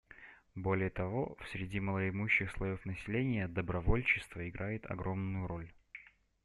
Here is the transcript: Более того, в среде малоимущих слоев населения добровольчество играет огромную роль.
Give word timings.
Более 0.55 0.89
того, 0.89 1.37
в 1.39 1.47
среде 1.49 1.79
малоимущих 1.79 2.49
слоев 2.49 2.83
населения 2.87 3.47
добровольчество 3.47 4.49
играет 4.49 4.89
огромную 4.89 5.45
роль. 5.45 5.71